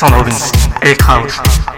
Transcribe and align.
Alessandro 0.00 0.22
Vince, 0.22 1.77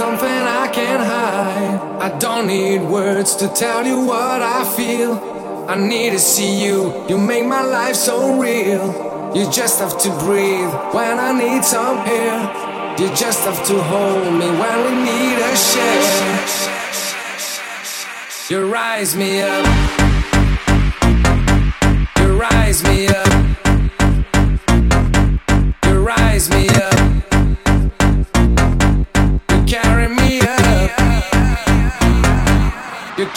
Electra 0.00 0.28
I 0.28 0.68
can't 0.72 1.02
hide. 1.02 1.80
I 2.00 2.18
don't 2.18 2.46
need 2.46 2.82
words 2.82 3.34
to 3.36 3.48
tell 3.48 3.84
you 3.84 4.06
what 4.06 4.42
I 4.42 4.62
feel. 4.76 5.14
I 5.68 5.74
need 5.76 6.10
to 6.10 6.20
see 6.20 6.64
you, 6.64 7.04
you 7.08 7.18
make 7.18 7.44
my 7.44 7.62
life 7.62 7.96
so 7.96 8.40
real. 8.40 9.32
You 9.34 9.50
just 9.50 9.80
have 9.80 9.98
to 9.98 10.10
breathe 10.24 10.72
when 10.94 11.18
I 11.18 11.32
need 11.32 11.64
some 11.64 11.98
air. 12.06 12.38
You 12.96 13.08
just 13.16 13.44
have 13.44 13.66
to 13.66 13.82
hold 13.82 14.32
me 14.34 14.48
when 14.60 14.76
we 14.86 14.92
need 15.02 15.38
a 15.50 15.56
share. 15.56 16.46
You 18.50 18.72
rise 18.72 19.16
me 19.16 19.42
up. 19.42 19.66
You 22.18 22.38
rise 22.38 22.84
me 22.84 23.08
up. 23.08 23.32
You 25.86 25.94
rise 26.00 26.48
me 26.50 26.68
up. 26.68 27.27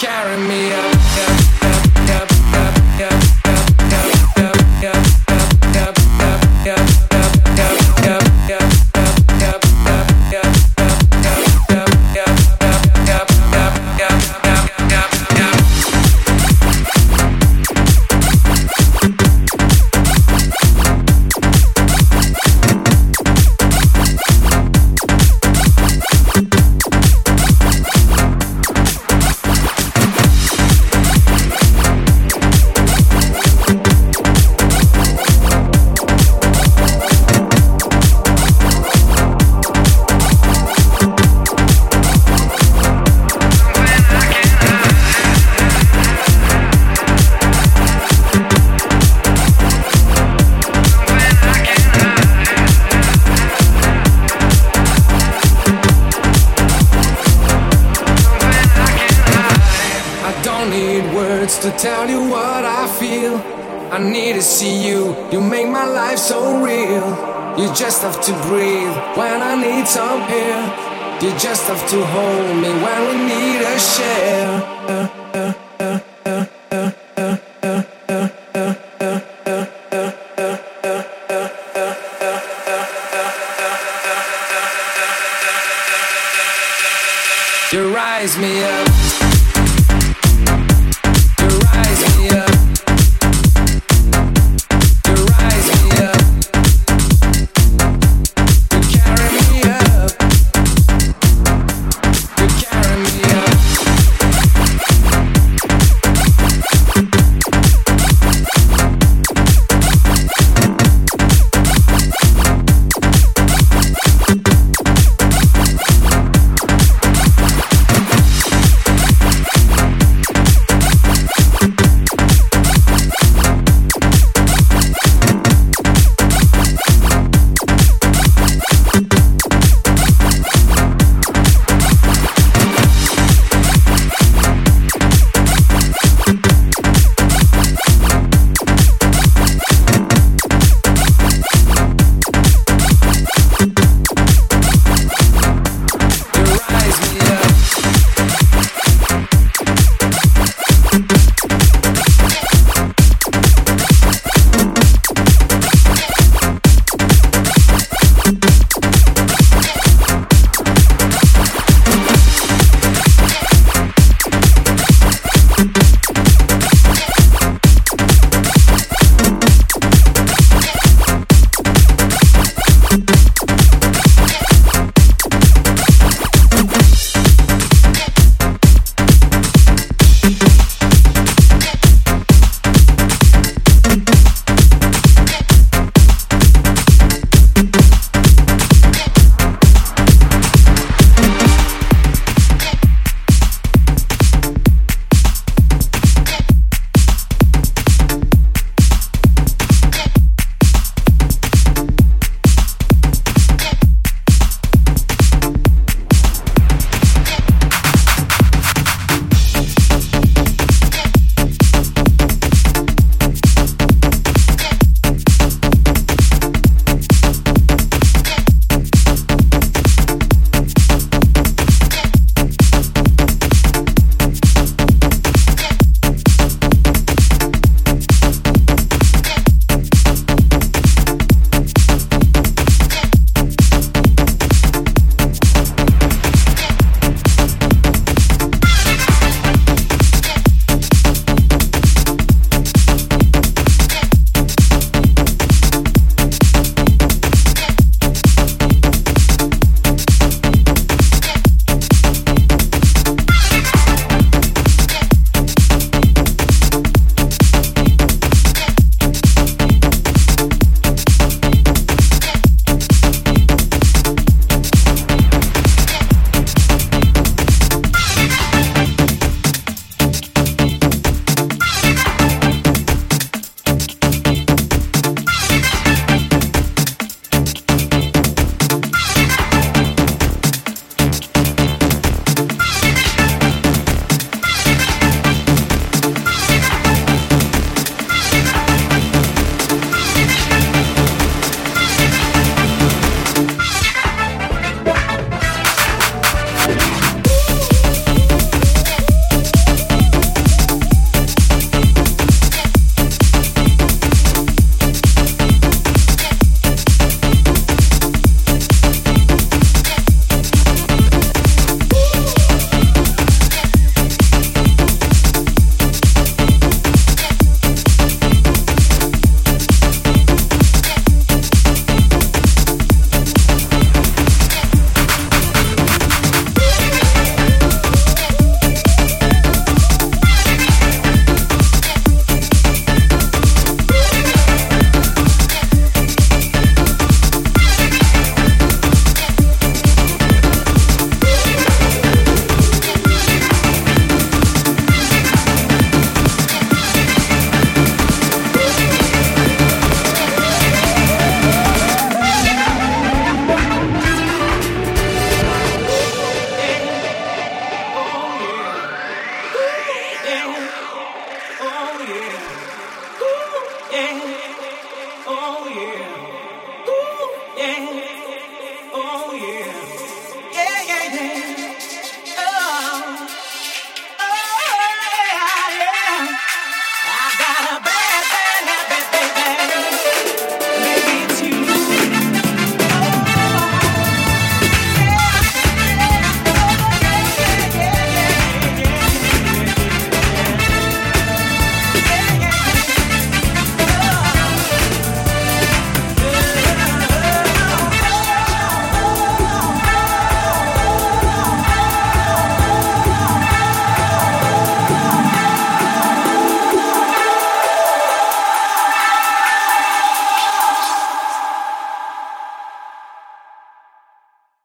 Carry 0.02 0.36
me 0.48 0.74
up. 0.74 1.01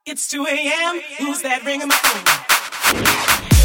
It's 0.09 0.29
2 0.29 0.47
a.m. 0.47 1.01
Who's 1.19 1.43
that 1.43 1.65
ringing 1.65 1.89
my 1.89 1.97
phone? 1.97 2.23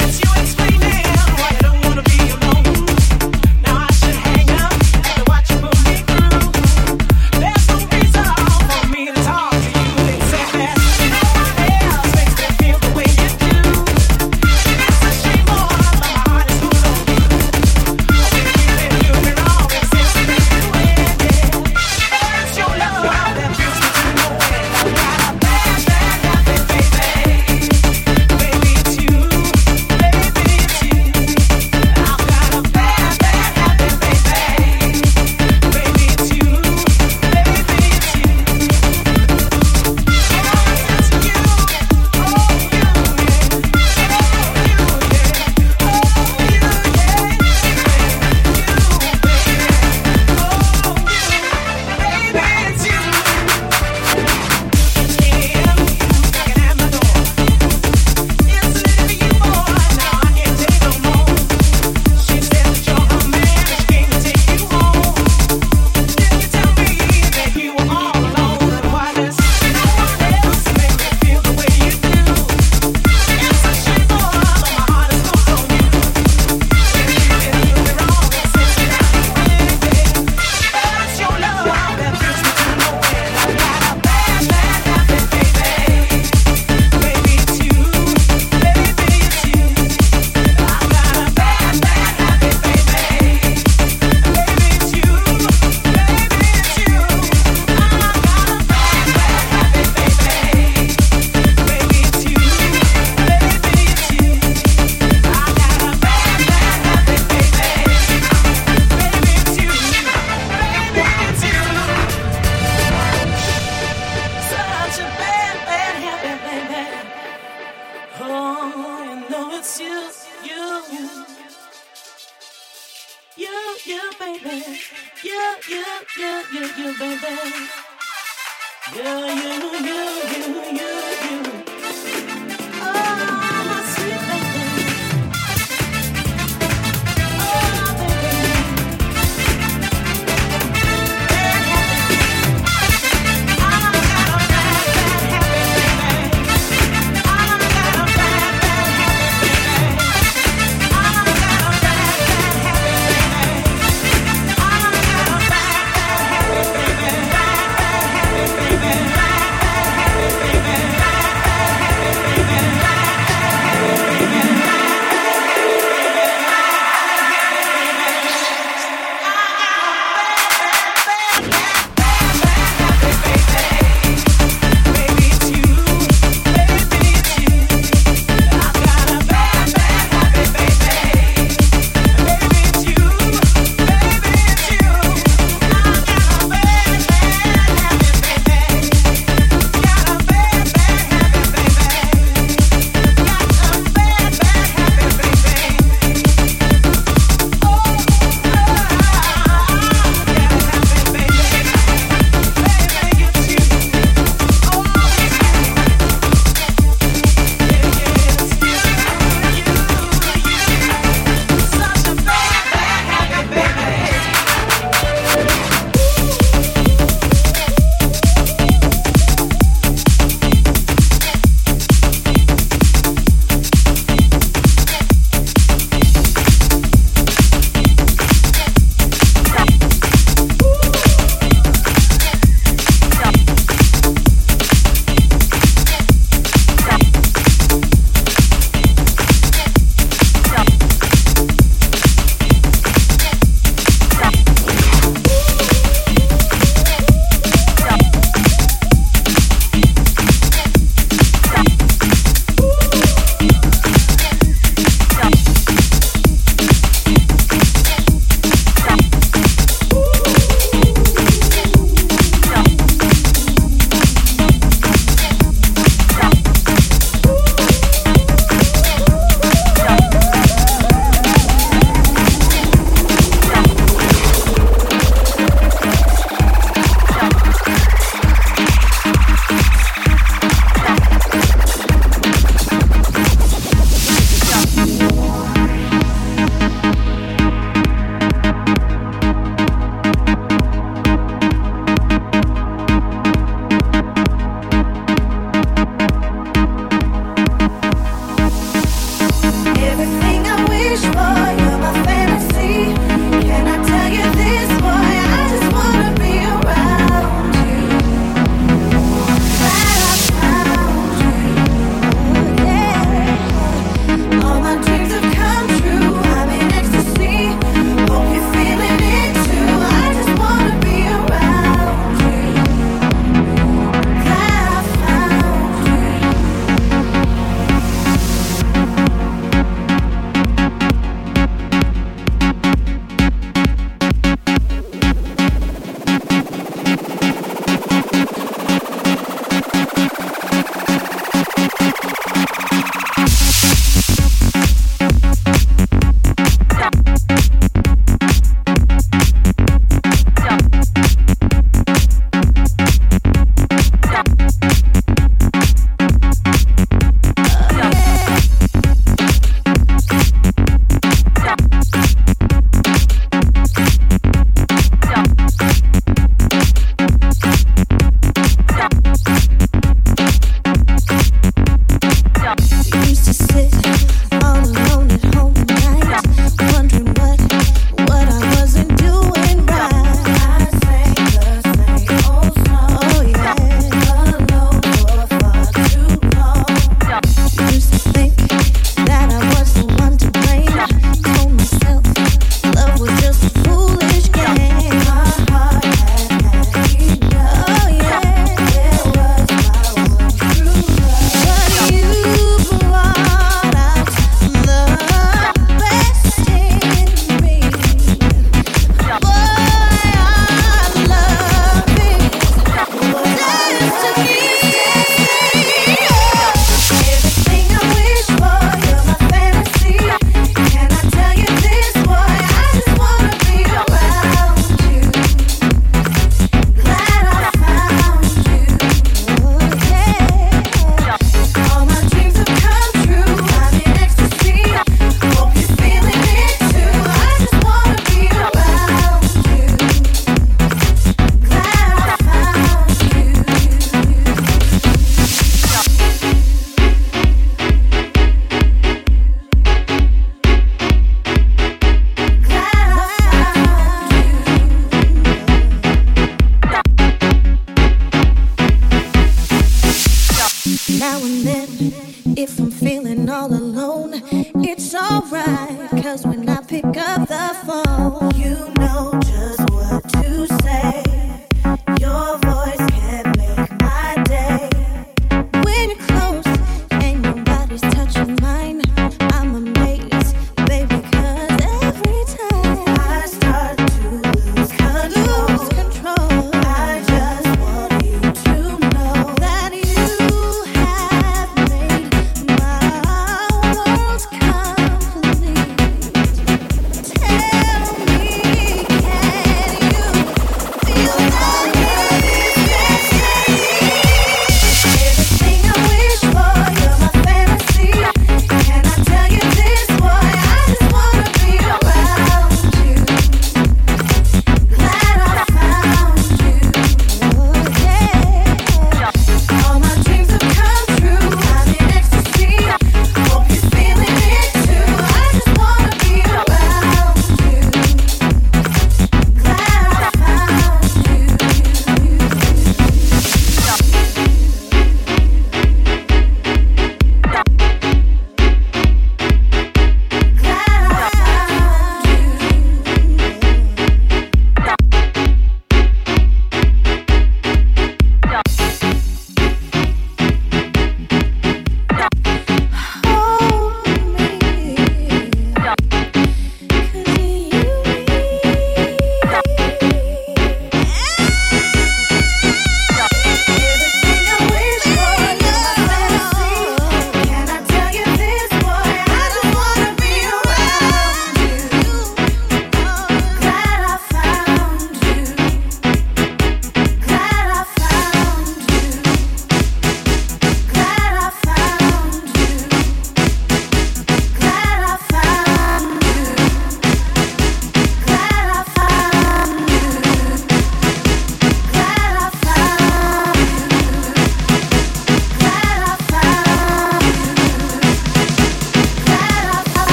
It's 0.00 0.16
you 0.24 0.32
explaining 0.40 0.80
why 0.80 1.50
you 1.52 1.60
don't 1.60 1.84
wanna 1.84 2.02
be. 2.04 2.31